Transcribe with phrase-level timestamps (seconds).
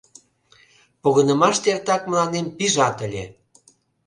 [1.01, 3.23] —Погынымаште эртак мыланем пижат ыле!